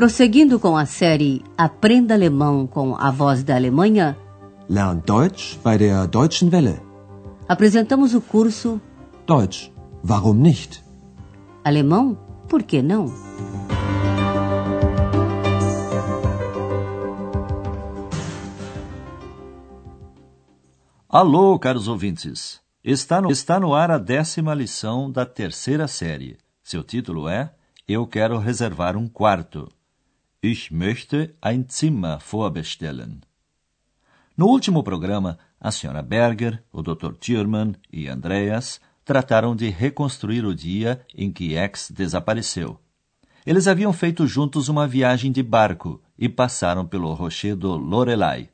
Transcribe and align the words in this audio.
Prosseguindo 0.00 0.58
com 0.58 0.78
a 0.78 0.86
série 0.86 1.44
Aprenda 1.58 2.14
Alemão 2.14 2.66
com 2.66 2.96
a 2.96 3.10
Voz 3.10 3.44
da 3.44 3.54
Alemanha, 3.54 4.16
Lern 4.66 5.02
Deutsch 5.04 5.58
bei 5.62 5.76
der 5.76 6.06
Deutschen 6.06 6.48
Welle. 6.48 6.80
apresentamos 7.46 8.14
o 8.14 8.22
curso 8.22 8.80
Deutsch, 9.26 9.70
warum 10.02 10.32
nicht? 10.32 10.82
Alemão, 11.62 12.16
por 12.48 12.62
que 12.62 12.80
não? 12.80 13.12
Alô, 21.10 21.58
caros 21.58 21.88
ouvintes! 21.88 22.58
Está 22.82 23.20
no, 23.20 23.30
está 23.30 23.60
no 23.60 23.74
ar 23.74 23.90
a 23.90 23.98
décima 23.98 24.54
lição 24.54 25.12
da 25.12 25.26
terceira 25.26 25.86
série. 25.86 26.38
Seu 26.62 26.82
título 26.82 27.28
é 27.28 27.52
Eu 27.86 28.06
quero 28.06 28.38
reservar 28.38 28.96
um 28.96 29.06
quarto. 29.06 29.68
Ich 30.42 30.70
möchte 30.70 31.34
ein 31.42 31.68
Zimmer 31.68 32.18
vorbestellen. 32.18 33.20
No 34.34 34.46
último 34.46 34.82
programa, 34.82 35.38
a 35.60 35.70
senhora 35.70 36.00
Berger, 36.02 36.62
o 36.72 36.80
Dr. 36.80 37.12
Thiermann 37.12 37.74
e 37.92 38.08
Andreas 38.08 38.80
trataram 39.04 39.54
de 39.54 39.68
reconstruir 39.68 40.46
o 40.46 40.54
dia 40.54 41.04
em 41.14 41.30
que 41.30 41.54
X 41.56 41.90
desapareceu. 41.90 42.80
Eles 43.44 43.68
haviam 43.68 43.92
feito 43.92 44.26
juntos 44.26 44.70
uma 44.70 44.88
viagem 44.88 45.30
de 45.30 45.42
barco 45.42 46.00
e 46.18 46.26
passaram 46.26 46.86
pelo 46.86 47.12
rochedo 47.12 47.76
Lorelai. 47.76 48.48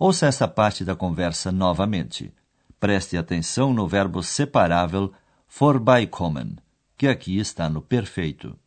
Ouça 0.00 0.26
esta 0.26 0.48
parte 0.48 0.84
da 0.84 0.96
conversa 0.96 1.52
novamente. 1.52 2.34
Preste 2.80 3.16
atenção 3.16 3.72
no 3.72 3.86
verbo 3.86 4.24
separável 4.24 5.12
vorbeikommen, 5.46 6.56
que 6.98 7.06
aqui 7.06 7.38
está 7.38 7.70
no 7.70 7.80
perfeito. 7.80 8.58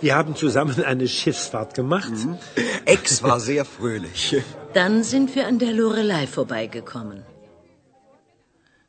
Wir 0.00 0.16
haben 0.16 0.34
zusammen 0.34 0.82
eine 0.84 1.06
Schiffsfahrt 1.06 1.74
gemacht. 1.74 2.12
Ex 2.84 3.22
war 3.22 3.38
sehr 3.40 3.64
fröhlich. 3.64 4.36
Dann 4.72 5.02
sind 5.04 5.34
wir 5.34 5.46
an 5.46 5.58
der 5.58 5.72
Lorelei 5.72 6.26
vorbeigekommen. 6.26 7.22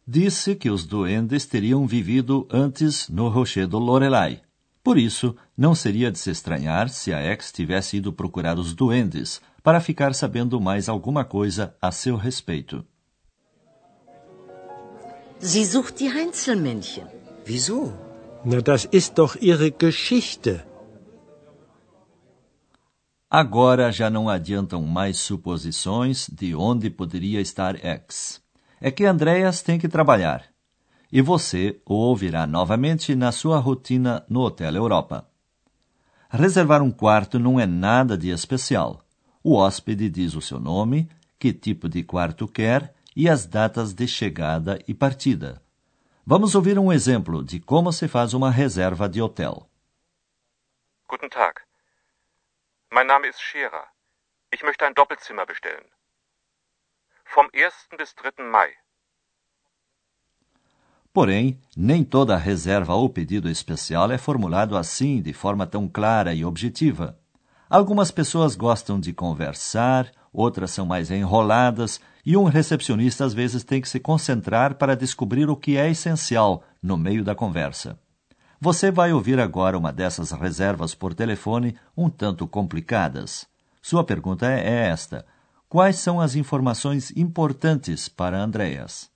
Disse 0.06 0.56
que 0.56 0.70
os 0.70 0.88
duendes 0.88 1.48
teriam 1.48 1.88
vivido 1.88 2.48
antes 2.50 3.08
no 3.10 3.30
rochedo 3.30 3.78
Lorelai. 3.80 4.42
Por 4.84 4.98
isso, 4.98 5.36
não 5.56 5.76
seria 5.76 6.12
de 6.12 6.18
se 6.18 6.32
estranhar 6.32 6.90
se 6.90 7.14
a 7.14 7.22
ex 7.22 7.52
tivesse 7.52 7.98
ido 7.98 8.12
procurar 8.12 8.58
os 8.58 8.74
duendes 8.74 9.40
para 9.64 9.80
ficar 9.80 10.14
sabendo 10.16 10.60
mais 10.60 10.90
alguma 10.90 11.24
coisa 11.24 11.76
a 11.80 11.92
seu 11.92 12.16
respeito. 12.16 12.84
Sie 15.40 15.66
sucht 15.66 16.00
die 16.00 16.12
Heinzelmännchen. 16.12 17.08
Wieso? 17.46 17.94
Na, 18.44 18.62
das 18.62 18.86
ist 18.86 19.18
doch 19.18 19.36
ihre 19.36 19.72
Geschichte. 19.72 20.64
Agora 23.34 23.94
já 23.94 24.10
não 24.10 24.28
adiantam 24.28 24.82
mais 24.82 25.18
suposições 25.18 26.30
de 26.30 26.54
onde 26.54 26.90
poderia 26.90 27.40
estar 27.40 27.78
X. 27.78 28.44
É 28.82 28.92
que 28.92 29.06
Andreas 29.06 29.62
tem 29.62 29.80
que 29.80 29.88
trabalhar. 29.88 30.48
E 31.10 31.22
você 31.22 31.82
o 31.86 31.94
ouvirá 31.94 32.46
novamente 32.46 33.16
na 33.16 33.32
sua 33.32 33.58
rotina 33.58 34.22
no 34.28 34.42
Hotel 34.42 34.76
Europa. 34.76 35.26
Reservar 36.30 36.82
um 36.82 36.92
quarto 36.92 37.40
não 37.40 37.58
é 37.58 37.66
nada 37.66 38.18
de 38.18 38.30
especial. 38.30 39.02
O 39.42 39.56
hóspede 39.56 40.10
diz 40.10 40.36
o 40.36 40.42
seu 40.42 40.60
nome, 40.60 41.10
que 41.40 41.54
tipo 41.54 41.88
de 41.88 42.04
quarto 42.04 42.50
quer 42.50 42.94
e 43.16 43.30
as 43.30 43.46
datas 43.46 43.94
de 43.94 44.10
chegada 44.10 44.78
e 44.86 44.94
partida. 44.94 45.62
Vamos 46.26 46.54
ouvir 46.54 46.78
um 46.78 46.92
exemplo 46.92 47.46
de 47.46 47.62
como 47.62 47.94
se 47.94 48.10
faz 48.10 48.34
uma 48.34 48.52
reserva 48.52 49.08
de 49.08 49.22
hotel. 49.22 49.70
Guten 51.08 51.30
Tag. 51.30 51.71
Mein 52.94 53.08
Name 53.08 53.30
ist 53.30 53.40
Scherer. 53.40 53.88
Ich 54.54 54.64
möchte 54.64 54.86
ein 54.86 54.94
Doppelzimmer 54.94 55.46
bestellen. 55.46 55.86
Vom 57.24 57.48
1. 57.54 57.74
bis 57.98 58.14
3. 58.16 58.44
Mai. 58.52 58.68
Porém, 61.14 61.58
nem 61.74 62.04
toda 62.04 62.36
reserva 62.36 62.94
ou 62.94 63.10
pedido 63.10 63.50
especial 63.50 64.12
é 64.12 64.18
formulado 64.18 64.76
assim, 64.76 65.22
de 65.22 65.32
forma 65.32 65.66
tão 65.66 65.88
clara 65.88 66.34
e 66.34 66.44
objetiva. 66.44 67.18
Algumas 67.70 68.12
pessoas 68.12 68.58
gostam 68.58 69.00
de 69.00 69.14
conversar, 69.14 70.12
outras 70.34 70.72
são 70.72 70.86
mais 70.86 71.10
enroladas, 71.10 72.02
e 72.26 72.36
um 72.36 72.44
recepcionista 72.44 73.24
às 73.24 73.34
vezes 73.34 73.64
tem 73.64 73.80
que 73.80 73.88
se 73.88 74.02
concentrar 74.02 74.76
para 74.76 74.98
descobrir 74.98 75.50
o 75.50 75.56
que 75.56 75.78
é 75.78 75.90
essencial 75.90 76.62
no 76.84 76.98
meio 76.98 77.24
da 77.24 77.34
conversa. 77.34 77.98
Você 78.64 78.92
vai 78.92 79.12
ouvir 79.12 79.40
agora 79.40 79.76
uma 79.76 79.92
dessas 79.92 80.32
reservas 80.32 80.94
por 80.94 81.16
telefone 81.16 81.76
um 81.98 82.12
tanto 82.12 82.48
complicadas. 82.48 83.50
Sua 83.82 84.04
pergunta 84.04 84.46
é 84.46 84.88
esta: 84.88 85.26
Quais 85.68 85.96
são 85.96 86.22
as 86.22 86.36
informações 86.36 87.10
importantes 87.18 88.08
para 88.08 88.38
Andreas? 88.38 89.10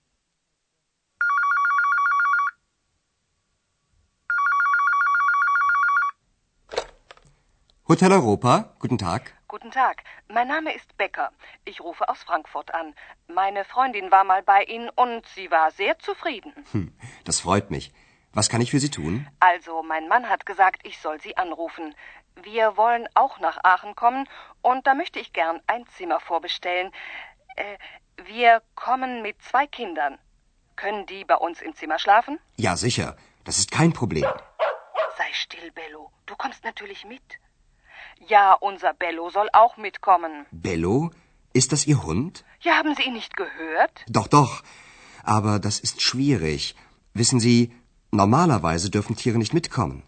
Hotel 7.87 8.13
Europa, 8.13 8.73
guten 8.79 8.97
Tag. 8.97 9.31
Guten 9.47 9.69
Tag, 9.69 10.01
mein 10.27 10.47
Name 10.47 10.73
ist 10.73 10.97
Becker. 10.97 11.29
Ich 11.67 11.79
rufe 11.81 12.03
aus 12.09 12.23
Frankfurt 12.23 12.73
an. 12.73 12.95
Meine 13.27 13.63
Freundin 13.63 14.09
war 14.09 14.23
mal 14.23 14.41
bei 14.41 14.63
Ihnen 14.63 14.89
und 14.95 15.23
sie 15.35 15.51
war 15.51 15.69
sehr 15.69 15.99
zufrieden. 15.99 16.51
Hm, 16.71 16.91
das 17.25 17.41
freut 17.41 17.69
mich. 17.69 17.93
Was 18.35 18.49
kann 18.49 18.59
ich 18.59 18.71
für 18.71 18.81
Sie 18.81 18.91
tun? 18.91 19.25
Also, 19.39 19.81
mein 19.81 20.09
Mann 20.09 20.27
hat 20.29 20.45
gesagt, 20.45 20.81
ich 20.83 20.99
soll 20.99 21.21
Sie 21.21 21.37
anrufen. 21.37 21.95
Wir 22.43 22.75
wollen 22.75 23.07
auch 23.13 23.39
nach 23.39 23.63
Aachen 23.63 23.95
kommen 23.95 24.27
und 24.61 24.85
da 24.85 24.93
möchte 24.93 25.19
ich 25.19 25.31
gern 25.31 25.61
ein 25.67 25.87
Zimmer 25.95 26.19
vorbestellen. 26.19 26.91
Äh, 27.55 27.77
wir 28.25 28.61
kommen 28.75 29.21
mit 29.21 29.41
zwei 29.41 29.65
Kindern. 29.67 30.17
Können 30.75 31.05
die 31.05 31.23
bei 31.23 31.35
uns 31.35 31.61
im 31.61 31.73
Zimmer 31.75 31.97
schlafen? 31.97 32.37
Ja, 32.57 32.75
sicher. 32.75 33.15
Das 33.45 33.57
ist 33.57 33.71
kein 33.71 33.93
Problem. 33.93 34.27
Sei 35.17 35.31
still, 35.31 35.71
Bello. 35.71 36.11
Du 36.25 36.35
kommst 36.35 36.65
natürlich 36.65 37.05
mit. 37.05 37.23
Ja, 38.27 38.51
unser 38.53 38.93
Bello 38.93 39.29
soll 39.29 39.47
auch 39.53 39.77
mitkommen. 39.77 40.45
Bello? 40.51 41.11
Ist 41.53 41.71
das 41.71 41.87
Ihr 41.87 42.03
Hund? 42.03 42.43
Ja, 42.59 42.73
haben 42.73 42.95
Sie 42.95 43.03
ihn 43.03 43.13
nicht 43.13 43.37
gehört? 43.37 44.03
Doch, 44.07 44.27
doch. 44.27 44.61
Aber 45.23 45.59
das 45.59 45.79
ist 45.79 46.01
schwierig. 46.01 46.75
Wissen 47.13 47.39
Sie, 47.39 47.73
normalerweise 48.15 48.89
dürfen 48.89 49.15
Tiere 49.15 49.37
nicht 49.37 49.53
mitkommen. 49.53 50.03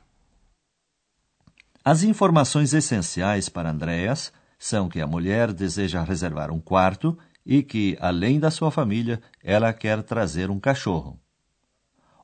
As 1.84 2.04
informações 2.04 2.74
essenciais 2.74 3.48
para 3.50 3.70
Andreas 3.70 4.34
são 4.60 4.90
que 4.90 5.00
a 5.00 5.08
mulher 5.08 5.54
deseja 5.54 6.04
reservar 6.04 6.52
um 6.52 6.60
quarto 6.60 7.18
e 7.46 7.64
que, 7.64 7.98
além 8.02 8.40
da 8.40 8.52
sua 8.52 8.72
família, 8.72 9.22
ela 9.42 9.72
quer 9.72 10.04
trazer 10.04 10.50
um 10.50 10.60
cachorro. 10.60 11.18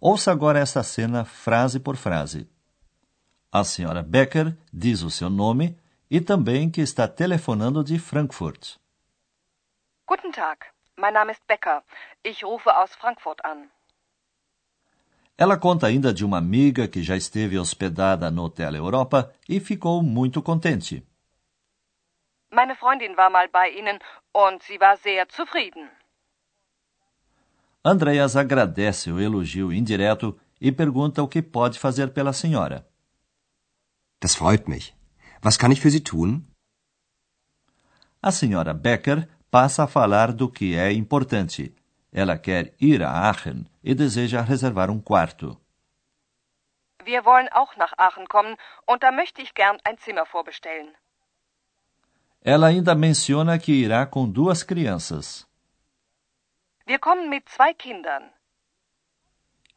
Ouça 0.02 0.34
agora 0.34 0.60
esta 0.60 0.84
cena 0.84 1.24
frase 1.24 1.80
por 1.80 1.96
frase. 1.96 2.46
A 3.50 3.64
senhora 3.64 4.04
Becker 4.04 4.58
diz 4.74 5.02
o 5.02 5.10
seu 5.10 5.30
nome 5.30 5.78
e 6.10 6.20
também 6.20 6.70
que 6.70 6.82
está 6.82 7.08
telefonando 7.08 7.84
de 7.84 7.98
Frankfurt. 7.98 8.78
Guten 10.06 10.32
Tag, 10.34 10.60
mein 10.98 11.14
Name 11.14 11.32
ist 11.32 11.42
Becker. 11.48 11.82
Ich 12.24 12.44
rufe 12.44 12.70
aus 12.70 12.94
Frankfurt 12.96 13.40
an. 13.46 13.70
Ela 15.36 15.58
conta 15.58 15.88
ainda 15.88 16.14
de 16.14 16.24
uma 16.24 16.38
amiga 16.38 16.88
que 16.88 17.02
já 17.02 17.18
esteve 17.18 17.58
hospedada 17.58 18.30
no 18.30 18.44
Hotel 18.44 18.76
Europa 18.76 19.34
e 19.50 19.60
ficou 19.60 20.04
muito 20.04 20.44
contente. 20.44 21.04
Meine 22.52 22.76
Freundin 22.76 23.16
war 23.18 23.32
mal 23.32 23.48
bei 23.52 23.70
Ihnen 23.72 23.98
und 24.32 24.62
sie 24.62 24.80
war 24.80 24.96
sehr 24.98 25.28
zufrieden. 25.28 25.90
Andreas 27.84 28.36
agradece 28.36 29.12
o 29.12 29.20
elogio 29.20 29.74
indireto 29.74 30.40
e 30.62 30.72
pergunta 30.72 31.24
o 31.24 31.28
que 31.28 31.42
pode 31.42 31.80
fazer 31.80 32.14
pela 32.14 32.32
senhora. 32.32 32.86
Das 34.22 34.36
freut 34.36 34.70
mich. 34.70 34.96
Was 35.44 35.58
kann 35.58 35.72
ich 35.72 35.82
für 35.82 35.90
Sie 35.90 36.02
tun? 36.02 36.48
A 38.22 38.32
senhora 38.32 38.74
Becker 38.74 39.28
passa 39.50 39.84
a 39.84 39.88
falar 39.88 40.32
do 40.32 40.48
que 40.48 40.76
é 40.76 40.94
importante. 40.94 41.76
Ela 42.12 42.38
quer 42.38 42.74
ir 42.80 43.02
a 43.02 43.10
Aachen 43.10 43.66
e 43.84 43.94
deseja 43.94 44.42
reservar 44.42 44.90
um 44.90 45.00
quarto. 45.02 45.58
Wir 47.04 47.26
wollen 47.26 47.50
auch 47.52 47.76
nach 47.76 47.94
Aachen 47.98 48.28
kommen 48.28 48.56
und 48.88 49.04
da 49.04 49.12
möchte 49.12 49.42
ich 49.42 49.54
gern 49.54 49.78
ein 49.84 49.98
Zimmer 49.98 50.26
vorbestellen. 50.26 50.96
Ela 52.42 52.68
ainda 52.68 52.96
menciona 52.96 53.58
que 53.58 53.72
irá 53.72 54.06
com 54.06 54.30
duas 54.30 54.64
crianças. 54.64 55.48
Wir 56.86 57.00
kommen 57.00 57.30
mit 57.30 57.50
zwei 57.50 57.74
Kindern. 57.74 58.30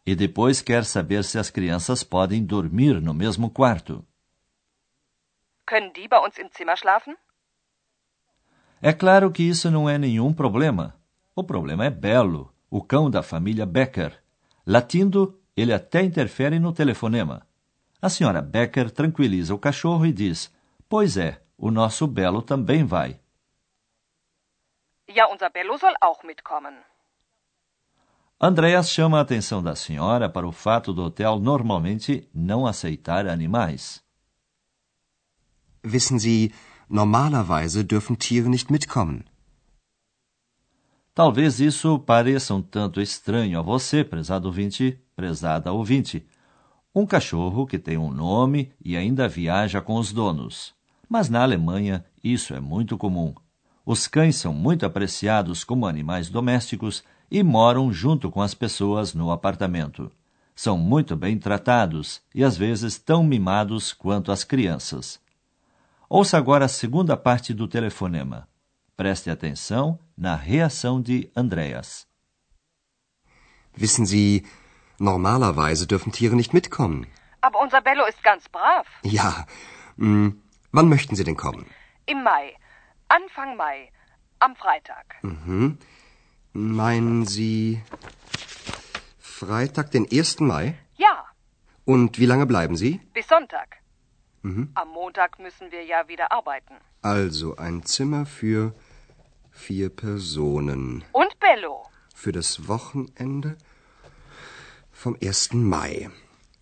E 0.04 0.14
depois 0.14 0.62
quer 0.62 0.84
saber 0.84 1.24
se 1.24 1.38
as 1.38 1.50
crianças 1.50 2.04
podem 2.04 2.44
dormir 2.44 3.00
no 3.00 3.12
mesmo 3.12 3.50
quarto. 3.50 4.04
Können 5.64 5.92
die 5.92 6.06
bei 6.06 6.18
uns 6.20 6.38
im 6.38 6.48
Zimmer 6.52 6.76
schlafen? 6.76 7.16
É 8.80 8.92
claro 8.92 9.32
que 9.32 9.42
isso 9.42 9.70
não 9.70 9.88
é 9.88 9.98
nenhum 9.98 10.32
problema. 10.32 10.94
O 11.34 11.42
problema 11.42 11.84
é 11.84 11.90
Belo, 11.90 12.52
o 12.70 12.82
cão 12.82 13.10
da 13.10 13.22
família 13.22 13.66
Becker. 13.66 14.22
Latindo, 14.66 15.38
ele 15.56 15.72
até 15.72 16.02
interfere 16.02 16.58
no 16.58 16.72
telefonema. 16.72 17.46
A 18.00 18.08
senhora 18.08 18.42
Becker 18.42 18.90
tranquiliza 18.90 19.54
o 19.54 19.58
cachorro 19.58 20.04
e 20.06 20.12
diz: 20.12 20.52
Pois 20.88 21.16
é, 21.16 21.40
o 21.56 21.70
nosso 21.70 22.06
Belo 22.06 22.42
também 22.42 22.84
vai. 22.84 23.20
Ja, 25.08 25.28
unser 25.32 25.50
Bello 25.50 25.78
soll 25.78 25.94
auch 26.02 26.24
mitkommen. 26.26 26.74
Andreas 28.38 28.90
chama 28.90 29.18
a 29.18 29.22
atenção 29.22 29.62
da 29.62 29.74
senhora 29.74 30.28
para 30.28 30.46
o 30.46 30.52
fato 30.52 30.92
do 30.92 31.04
hotel 31.04 31.38
normalmente 31.38 32.28
não 32.34 32.66
aceitar 32.66 33.26
animais. 33.26 34.04
Wissen 35.82 36.18
Sie, 36.18 36.52
normalerweise 36.88 37.82
dürfen 37.82 38.16
Tiere 38.16 38.48
nicht 38.48 38.70
mitkommen. 38.70 39.24
Talvez 41.16 41.60
isso 41.60 41.98
pareça 41.98 42.52
um 42.54 42.60
tanto 42.60 43.00
estranho 43.00 43.58
a 43.58 43.62
você, 43.62 44.04
prezado 44.04 44.48
ouvinte, 44.48 45.00
prezada 45.16 45.72
ouvinte. 45.72 46.26
Um 46.94 47.06
cachorro 47.06 47.66
que 47.66 47.78
tem 47.78 47.96
um 47.96 48.12
nome 48.12 48.70
e 48.84 48.98
ainda 48.98 49.26
viaja 49.26 49.80
com 49.80 49.94
os 49.94 50.12
donos. 50.12 50.74
Mas 51.08 51.30
na 51.30 51.40
Alemanha 51.40 52.04
isso 52.22 52.52
é 52.52 52.60
muito 52.60 52.98
comum. 52.98 53.34
Os 53.82 54.06
cães 54.06 54.36
são 54.36 54.52
muito 54.52 54.84
apreciados 54.84 55.64
como 55.64 55.86
animais 55.86 56.28
domésticos 56.28 57.02
e 57.30 57.42
moram 57.42 57.90
junto 57.90 58.30
com 58.30 58.42
as 58.42 58.52
pessoas 58.52 59.14
no 59.14 59.30
apartamento. 59.30 60.12
São 60.54 60.76
muito 60.76 61.16
bem 61.16 61.38
tratados 61.38 62.20
e 62.34 62.44
às 62.44 62.58
vezes 62.58 62.98
tão 62.98 63.24
mimados 63.24 63.90
quanto 63.90 64.30
as 64.30 64.44
crianças. 64.44 65.18
Ouça 66.10 66.36
agora 66.36 66.66
a 66.66 66.68
segunda 66.68 67.16
parte 67.16 67.54
do 67.54 67.66
telefonema. 67.66 68.46
Preste 68.96 69.30
atenção 69.30 69.98
na 70.16 70.34
reação 70.36 71.02
de 71.02 71.30
Andreas. 71.36 72.06
Wissen 73.76 74.06
Sie, 74.06 74.46
normalerweise 74.98 75.86
dürfen 75.86 76.12
Tiere 76.12 76.34
nicht 76.34 76.54
mitkommen. 76.54 77.06
Aber 77.42 77.60
unser 77.60 77.82
Bello 77.82 78.06
ist 78.06 78.22
ganz 78.22 78.48
brav. 78.48 78.86
Ja, 79.02 79.46
mh, 79.96 80.32
wann 80.72 80.88
möchten 80.88 81.14
Sie 81.14 81.24
denn 81.24 81.36
kommen? 81.36 81.66
Im 82.06 82.22
Mai. 82.22 82.56
Anfang 83.08 83.56
Mai. 83.56 83.90
Am 84.38 84.56
Freitag. 84.56 85.16
Mhm. 85.22 85.78
Meinen 86.54 87.26
Sie 87.26 87.82
Freitag, 89.18 89.90
den 89.90 90.06
1. 90.10 90.40
Mai? 90.40 90.74
Ja, 90.96 91.26
Und 91.84 92.18
wie 92.18 92.26
lange 92.26 92.46
bleiben 92.46 92.76
Sie? 92.76 93.00
bis 93.12 93.28
Sonntag. 93.28 93.76
Mhm. 94.42 94.70
Am 94.74 94.88
Montag 94.88 95.38
müssen 95.38 95.70
wir 95.70 95.84
ja 95.84 96.08
wieder 96.08 96.32
arbeiten. 96.32 96.74
Also 97.02 97.56
ein 97.56 97.84
Zimmer 97.84 98.24
für 98.26 98.74
vier 99.56 99.88
Personen. 99.88 101.02
Und 101.12 101.38
Bello. 101.40 101.88
Für 102.14 102.32
das 102.32 102.68
Wochenende 102.68 103.56
vom 104.92 105.16
1. 105.22 105.54
Mai. 105.54 106.10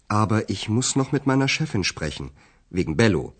Aber 0.08 0.48
ich 0.48 0.68
muss 0.68 0.94
noch 0.96 1.12
mit 1.12 1.26
meiner 1.26 1.48
Chefin 1.48 1.84
sprechen. 1.84 2.30
Wegen 2.70 2.96
Bello. 2.96 3.34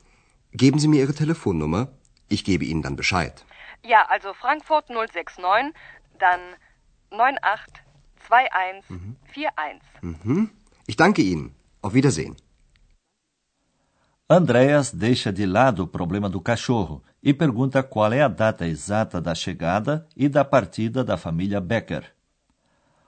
Geben 0.53 0.79
Sie 0.79 0.89
mir 0.89 1.01
Ihre 1.01 1.15
Telefonnummer. 1.15 1.89
Ich 2.29 2.45
gebe 2.45 2.65
Ihnen 2.65 2.83
dann 2.83 2.97
Bescheid. 2.97 3.45
Ja, 3.83 4.07
also 4.09 4.35
Frankfurt 4.35 4.89
069, 4.89 5.75
dann 6.19 6.41
982141. 7.11 10.03
Mhm. 10.03 10.51
Ich 10.87 10.97
danke 10.97 11.23
Ihnen. 11.23 11.55
Auf 11.83 11.95
Wiedersehen. 11.95 12.37
Andreas 14.27 14.91
deixa 14.93 15.31
de 15.33 15.45
lado 15.45 15.83
o 15.83 15.87
problema 15.87 16.31
do 16.31 16.41
cachorro 16.41 17.03
e 17.25 17.33
pergunta 17.33 17.83
qual 17.83 18.13
é 18.13 18.21
a 18.21 18.29
data 18.29 18.67
exata 18.67 19.19
da 19.19 19.35
chegada 19.35 20.07
e 20.15 20.29
da 20.29 20.45
partida 20.45 21.03
da 21.03 21.17
família 21.17 21.59
Becker. 21.59 22.15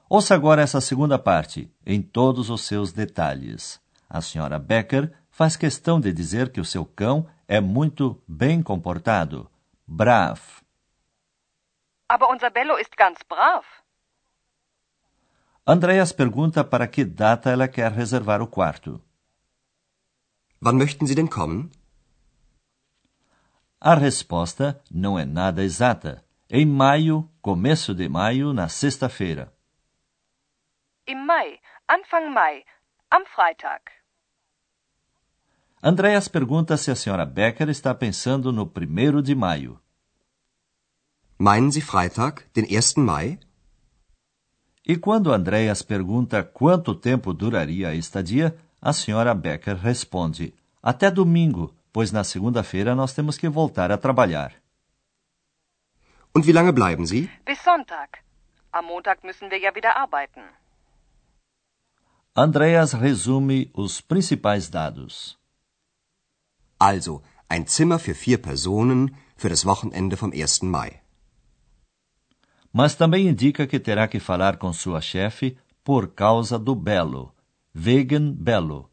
Ouça 0.08 0.34
agora 0.34 0.62
essa 0.62 0.80
segunda 0.80 1.18
parte, 1.18 1.70
em 1.84 2.00
todos 2.00 2.48
os 2.48 2.62
seus 2.62 2.92
detalhes. 2.92 3.78
A 4.08 4.22
senhora 4.22 4.58
Becker 4.58 5.12
faz 5.30 5.54
questão 5.54 6.00
de 6.00 6.14
dizer 6.14 6.50
que 6.50 6.60
o 6.60 6.64
seu 6.64 6.86
cão 6.86 7.26
é 7.46 7.60
muito 7.60 8.18
bem 8.26 8.62
comportado, 8.62 9.50
brav. 9.86 10.40
Aber 12.08 12.32
unser 12.32 12.50
Bello 12.50 12.78
ist 12.78 12.96
ganz 12.96 13.18
brav. 13.28 13.66
Andreas 15.66 16.12
pergunta 16.12 16.64
para 16.64 16.86
que 16.86 17.04
data 17.04 17.50
ela 17.50 17.68
quer 17.68 17.92
reservar 17.92 18.40
o 18.40 18.46
quarto. 18.46 19.02
Wann 20.62 20.78
möchten 20.78 21.06
Sie 21.06 21.14
denn 21.14 21.28
kommen? 21.28 21.70
A 23.80 23.94
resposta 23.94 24.82
não 24.90 25.18
é 25.18 25.24
nada 25.24 25.62
exata. 25.62 26.24
Em 26.48 26.64
maio, 26.64 27.28
começo 27.42 27.94
de 27.94 28.08
maio, 28.08 28.52
na 28.52 28.68
sexta-feira. 28.68 29.52
Im 31.06 31.24
Mai. 31.26 31.60
Anfang 31.88 32.30
Mai. 32.30 32.64
Am 33.10 33.24
Freitag. 33.26 33.82
Andreas 35.82 36.26
pergunta 36.26 36.76
se 36.76 36.90
a 36.90 36.96
senhora 36.96 37.26
Becker 37.26 37.68
está 37.68 37.94
pensando 37.94 38.50
no 38.50 38.66
primeiro 38.66 39.22
de 39.22 39.34
maio. 39.34 39.78
Meinen 41.38 41.70
Sie 41.70 41.82
Freitag, 41.82 42.44
den 42.54 42.64
1. 42.64 42.98
Mai? 43.04 43.38
E 44.86 44.96
quando 44.96 45.32
Andreas 45.32 45.82
pergunta 45.82 46.42
quanto 46.42 46.94
tempo 46.94 47.34
duraria 47.34 47.90
a 47.90 47.94
estadia, 47.94 48.56
a 48.80 48.92
senhora 48.92 49.34
Becker 49.34 49.76
responde: 49.76 50.54
Até 50.82 51.10
domingo, 51.10 51.75
pois 51.96 52.12
na 52.12 52.24
segunda-feira 52.24 52.94
nós 52.94 53.14
temos 53.14 53.38
que 53.38 53.48
voltar 53.48 53.90
a 53.90 53.96
trabalhar. 53.96 54.52
Und 56.34 56.44
wie 56.46 56.52
lange 56.52 56.70
bleiben 56.70 57.06
Sie? 57.06 57.30
Bis 57.46 57.64
Sonntag. 57.64 58.18
Am 58.70 58.84
Montag 58.84 59.24
müssen 59.24 59.50
wir 59.50 59.58
ja 59.58 59.74
wieder 59.74 59.96
arbeiten. 59.96 60.42
Andreas 62.34 62.92
resume 62.92 63.70
os 63.72 64.02
principais 64.02 64.68
dados. 64.68 65.38
Also, 66.78 67.22
ein 67.48 67.66
Zimmer 67.66 67.98
für 67.98 68.14
vier 68.14 68.42
Personen 68.42 69.16
für 69.34 69.48
das 69.48 69.64
Wochenende 69.64 70.18
vom 70.18 70.32
1. 70.32 70.64
Mai. 70.64 71.00
Mas 72.74 72.94
também 72.94 73.26
indica 73.26 73.66
que 73.66 73.80
terá 73.80 74.06
que 74.06 74.20
falar 74.20 74.58
com 74.58 74.70
sua 74.74 75.00
chefe 75.00 75.56
por 75.82 76.08
causa 76.08 76.58
do 76.58 76.74
Belo. 76.74 77.32
Wegen 77.72 78.34
Bello. 78.34 78.90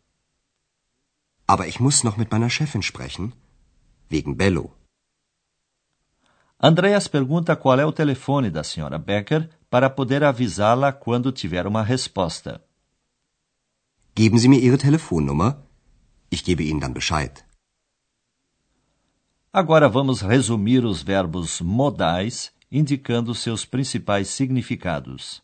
Aber 1.48 1.68
ich 1.68 1.80
muss 1.80 2.04
noch 2.04 2.18
mit 2.18 2.32
meiner 2.32 2.50
Chefin 2.50 2.82
sprechen. 2.82 3.34
Wegen 4.10 4.38
Bello. 4.38 4.72
Andreas 6.58 7.08
pergunta 7.08 7.56
qual 7.56 7.80
é 7.80 7.86
o 7.86 7.92
telefone 7.92 8.50
da 8.50 8.64
senhora 8.64 8.98
Becker 8.98 9.50
para 9.70 9.90
poder 9.90 10.24
avisá-la 10.24 10.94
quando 10.94 11.32
tiver 11.32 11.68
uma 11.68 11.84
resposta. 11.84 12.62
Geben 14.16 14.38
Sie 14.38 14.48
mir 14.48 14.62
Ihre 14.62 14.78
Telefonnummer. 14.78 15.58
Ich 16.30 16.44
gebe 16.44 16.64
Ihnen 16.64 16.80
dann 16.80 16.94
Bescheid. 16.94 17.44
Agora 19.52 19.90
vamos 19.90 20.22
resumir 20.22 20.86
os 20.86 21.04
verbos 21.04 21.62
modais, 21.62 22.52
indicando 22.72 23.36
seus 23.36 23.66
principais 23.66 24.30
significados. 24.30 25.44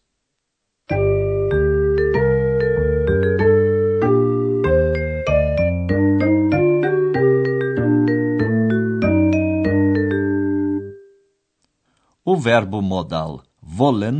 O 12.31 12.35
verbo 12.37 12.79
modal 12.79 13.43
wollen 13.59 14.17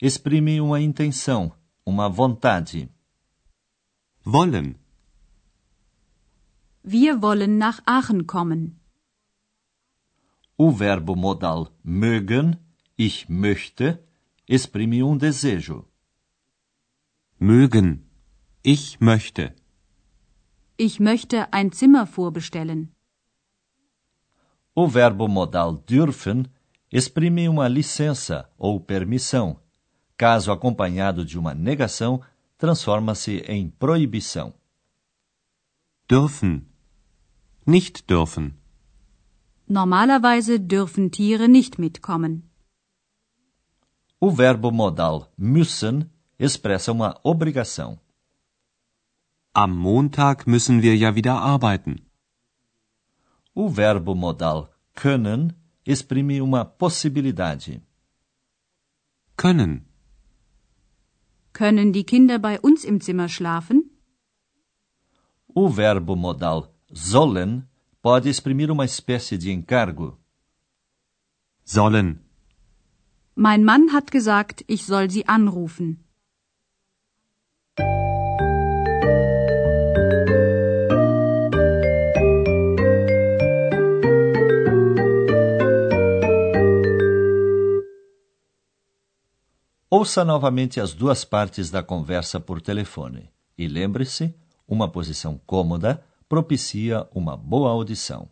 exprime 0.00 0.60
uma 0.60 0.78
intenção, 0.80 1.52
uma 1.84 2.08
vontade. 2.08 2.88
Wollen. 4.24 4.76
Wir 6.84 7.20
wollen 7.20 7.58
nach 7.58 7.80
Aachen 7.84 8.28
kommen. 8.28 8.78
O 10.56 10.70
verbo 10.70 11.16
modal 11.16 11.72
mögen, 11.82 12.46
ich 12.96 13.28
möchte, 13.28 14.04
exprime 14.46 15.04
um 15.04 15.18
desejo. 15.18 15.84
Mögen. 17.40 17.88
Ich 18.62 19.00
möchte. 19.00 19.56
Ich 20.76 21.00
möchte 21.00 21.52
ein 21.52 21.72
Zimmer 21.72 22.06
vorbestellen. 22.06 22.94
O 24.76 24.86
verbo 24.86 25.26
modal 25.26 25.82
dürfen 25.88 26.46
exprime 26.90 27.48
uma 27.48 27.68
licença 27.68 28.48
ou 28.58 28.80
permissão. 28.80 29.60
Caso 30.16 30.50
acompanhado 30.50 31.24
de 31.24 31.38
uma 31.38 31.54
negação, 31.54 32.20
transforma-se 32.56 33.38
em 33.46 33.68
proibição. 33.68 34.54
Dürfen. 36.08 36.66
Nicht 37.66 38.04
dürfen. 38.06 38.54
Normalerweise 39.68 40.58
dürfen 40.58 41.10
Tiere 41.10 41.46
nicht 41.46 41.78
mitkommen. 41.78 42.42
O 44.18 44.30
verbo 44.30 44.72
modal 44.72 45.30
müssen 45.36 46.10
expressa 46.38 46.90
uma 46.90 47.20
obrigação. 47.22 48.00
Am 49.54 49.70
Montag 49.70 50.46
müssen 50.46 50.82
wir 50.82 50.96
ja 50.96 51.14
wieder 51.14 51.34
arbeiten. 51.34 51.96
O 53.54 53.68
verbo 53.68 54.14
modal 54.14 54.70
können 54.94 55.54
exprime 55.92 56.42
uma 56.42 56.64
possibilidade. 56.64 57.80
Können. 59.36 59.86
Können 61.52 61.92
die 61.92 62.04
Kinder 62.04 62.38
bei 62.38 62.60
uns 62.60 62.84
im 62.84 63.00
Zimmer 63.00 63.28
schlafen? 63.28 63.90
O 65.54 65.68
verbo 65.68 66.14
modal 66.14 66.68
sollen 66.92 67.68
pode 68.02 68.28
exprimir 68.28 68.70
uma 68.70 68.84
espécie 68.84 69.38
de 69.38 69.50
encargo. 69.50 70.18
Sollen. 71.64 72.20
Mein 73.34 73.64
Mann 73.64 73.92
hat 73.92 74.10
gesagt, 74.10 74.64
ich 74.66 74.84
soll 74.84 75.10
Sie 75.10 75.26
anrufen. 75.26 76.04
Ouça 89.90 90.22
novamente 90.22 90.80
as 90.80 90.92
duas 90.92 91.24
partes 91.24 91.70
da 91.70 91.82
conversa 91.82 92.38
por 92.38 92.60
telefone 92.60 93.30
e 93.56 93.66
lembre-se, 93.66 94.34
uma 94.68 94.86
posição 94.86 95.40
cômoda 95.46 96.04
propicia 96.28 97.08
uma 97.14 97.34
boa 97.34 97.70
audição. 97.70 98.28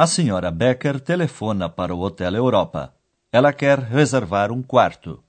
A 0.00 0.06
senhora 0.06 0.52
Becker 0.52 1.00
telefona 1.00 1.68
para 1.68 1.92
o 1.92 1.98
Hotel 1.98 2.36
Europa. 2.36 2.94
Ela 3.32 3.52
quer 3.52 3.80
reservar 3.80 4.52
um 4.52 4.62
quarto. 4.62 5.24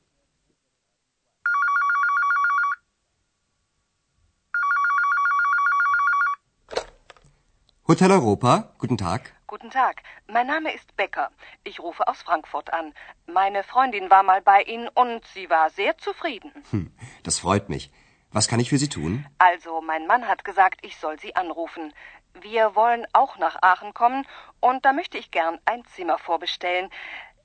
Hotel 7.88 8.12
Europa, 8.12 8.72
guten 8.78 8.96
Tag. 8.96 9.34
Guten 9.48 9.72
Tag, 9.72 10.04
mein 10.28 10.46
Name 10.46 10.72
ist 10.72 10.96
Becker. 10.96 11.32
Ich 11.64 11.80
rufe 11.80 12.08
aus 12.08 12.22
Frankfurt 12.22 12.72
an. 12.72 12.94
Meine 13.26 13.64
Freundin 13.64 14.12
war 14.12 14.22
mal 14.22 14.44
bei 14.44 14.62
Ihnen 14.62 14.88
und 14.90 15.26
sie 15.34 15.50
war 15.50 15.72
sehr 15.72 15.98
zufrieden. 15.98 16.52
Hm, 16.70 16.92
das 17.24 17.40
freut 17.40 17.70
mich. 17.70 17.92
Was 18.32 18.48
kann 18.48 18.60
ich 18.60 18.70
für 18.70 18.78
Sie 18.78 18.90
tun? 18.90 19.26
Also, 19.40 19.82
mein 19.82 20.06
Mann 20.06 20.28
hat 20.28 20.46
gesagt, 20.46 20.82
ich 20.84 20.98
soll 20.98 21.20
Sie 21.20 21.36
anrufen. 21.36 21.92
Wir 22.34 22.76
wollen 22.76 23.06
auch 23.14 23.38
nach 23.38 23.62
Aachen 23.62 23.94
kommen 23.94 24.26
und 24.60 24.86
da 24.86 24.94
möchte 24.94 25.18
ich 25.18 25.32
gern 25.32 25.60
ein 25.66 25.84
Zimmer 25.96 26.18
vorbestellen. 26.18 26.90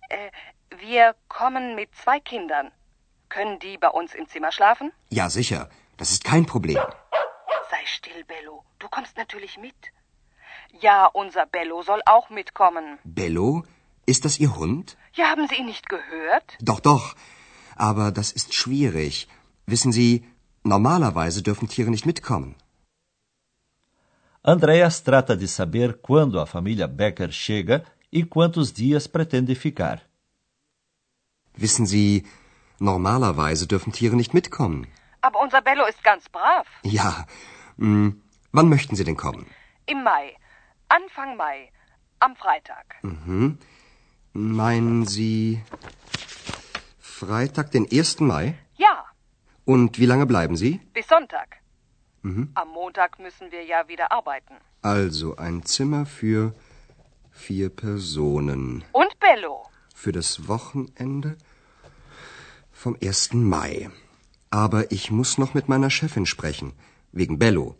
Äh, 0.08 0.30
wir 0.78 1.14
kommen 1.28 1.74
mit 1.74 1.94
zwei 1.94 2.20
Kindern. 2.20 2.70
Können 3.28 3.58
die 3.58 3.78
bei 3.78 3.88
uns 3.88 4.14
im 4.14 4.28
Zimmer 4.28 4.52
schlafen? 4.52 4.92
Ja, 5.10 5.28
sicher. 5.30 5.68
Das 5.96 6.10
ist 6.10 6.24
kein 6.24 6.46
Problem. 6.46 6.78
Sei 7.70 7.86
still, 7.86 8.24
Bello. 8.24 8.64
Du 8.78 8.88
kommst 8.88 9.16
natürlich 9.16 9.58
mit. 9.58 9.74
Ja, 10.80 11.06
unser 11.06 11.46
Bello 11.46 11.82
soll 11.82 12.02
auch 12.06 12.30
mitkommen. 12.30 12.98
Bello? 13.04 13.64
Ist 14.06 14.24
das 14.24 14.38
Ihr 14.38 14.54
Hund? 14.56 14.96
Ja, 15.14 15.30
haben 15.30 15.48
Sie 15.48 15.56
ihn 15.56 15.66
nicht 15.66 15.88
gehört? 15.88 16.56
Doch, 16.60 16.80
doch. 16.80 17.14
Aber 17.76 18.12
das 18.12 18.32
ist 18.32 18.54
schwierig. 18.54 19.28
Wissen 19.66 19.92
Sie, 19.92 20.26
normalerweise 20.62 21.42
dürfen 21.42 21.68
Tiere 21.68 21.90
nicht 21.90 22.06
mitkommen. 22.06 22.54
Andreas 24.46 25.00
trata 25.00 25.34
de 25.34 25.48
saber 25.48 25.94
quando 26.02 26.38
a 26.38 26.44
família 26.44 26.86
Becker 26.86 27.30
chega 27.30 27.82
e 28.12 28.22
quantos 28.26 28.70
dias 28.70 29.06
pretende 29.06 29.54
ficar. 29.54 30.02
Wissen 31.56 31.86
Sie, 31.86 32.26
normalerweise 32.78 33.66
dürfen 33.66 33.90
Tiere 33.90 34.16
nicht 34.16 34.34
mitkommen. 34.34 34.86
Aber 35.22 35.40
unser 35.40 35.62
Bello 35.62 35.86
ist 35.86 36.04
ganz 36.04 36.28
brav. 36.28 36.66
Ja. 36.82 37.24
Hm, 37.78 38.20
wann 38.52 38.68
möchten 38.68 38.96
Sie 38.96 39.04
denn 39.04 39.16
kommen? 39.16 39.46
Im 39.86 40.02
Mai. 40.04 40.36
Anfang 40.88 41.38
Mai. 41.38 41.70
Am 42.20 42.36
Freitag. 42.36 42.96
Mhm. 43.02 43.58
Meinen 44.34 45.06
Sie 45.06 45.62
Freitag, 46.98 47.70
den 47.70 47.86
1. 47.90 48.20
Mai? 48.20 48.58
Ja. 48.76 49.06
Und 49.64 49.98
wie 49.98 50.06
lange 50.06 50.26
bleiben 50.26 50.58
Sie? 50.58 50.82
Bis 50.92 51.08
Sonntag. 51.08 51.63
Mhm. 52.24 52.50
Am 52.54 52.68
Montag 52.68 53.18
müssen 53.18 53.52
wir 53.52 53.64
ja 53.64 53.86
wieder 53.86 54.10
arbeiten. 54.10 54.54
Also 54.80 55.36
ein 55.36 55.62
Zimmer 55.64 56.06
für 56.06 56.54
vier 57.30 57.68
Personen. 57.68 58.82
Und 58.92 59.20
Bello. 59.20 59.68
Für 59.94 60.12
das 60.12 60.48
Wochenende 60.48 61.36
vom 62.72 62.96
1. 63.02 63.34
Mai. 63.34 63.90
Aber 64.50 64.90
ich 64.90 65.10
muss 65.10 65.36
noch 65.36 65.52
mit 65.52 65.68
meiner 65.68 65.90
Chefin 65.90 66.24
sprechen. 66.24 66.72
Wegen 67.12 67.38
Bello. 67.38 67.76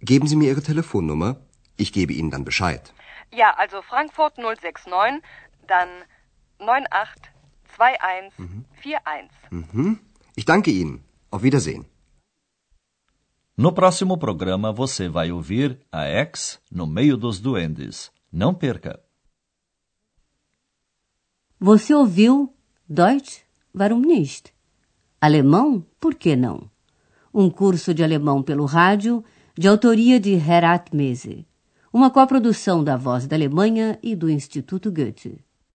Geben 0.00 0.28
Sie 0.28 0.36
mir 0.36 0.50
Ihre 0.50 0.62
Telefonnummer. 0.62 1.40
Ich 1.76 1.92
gebe 1.92 2.12
Ihnen 2.12 2.30
dann 2.30 2.44
Bescheid. 2.44 2.94
Ja, 3.32 3.54
also 3.56 3.82
Frankfurt 3.82 4.38
069, 4.38 5.20
dann 5.66 5.88
982141. 6.58 9.30
Mhm. 9.50 9.98
Ich 10.36 10.44
danke 10.44 10.70
Ihnen. 10.70 11.02
Auf 11.32 11.42
Wiedersehen. 11.42 11.86
No 13.62 13.74
próximo 13.74 14.16
programa 14.16 14.72
você 14.72 15.06
vai 15.06 15.30
ouvir 15.30 15.78
a 15.92 16.08
ex 16.08 16.58
no 16.72 16.86
meio 16.86 17.14
dos 17.14 17.38
duendes. 17.38 18.10
Não 18.32 18.54
perca! 18.54 18.98
Você 21.58 21.92
ouviu 21.92 22.54
Deutsch? 22.88 23.42
Warum 23.74 24.00
nicht? 24.00 24.54
Alemão? 25.20 25.84
Por 26.00 26.14
que 26.14 26.34
não? 26.34 26.70
Um 27.34 27.50
curso 27.50 27.92
de 27.92 28.02
alemão 28.02 28.42
pelo 28.42 28.64
rádio, 28.64 29.22
de 29.54 29.68
autoria 29.68 30.18
de 30.18 30.32
Herat 30.32 30.96
Mese. 30.96 31.46
Uma 31.92 32.10
coprodução 32.10 32.82
da 32.82 32.96
Voz 32.96 33.26
da 33.26 33.36
Alemanha 33.36 33.98
e 34.02 34.16
do 34.16 34.30
Instituto 34.30 34.90
Goethe. 34.90 35.44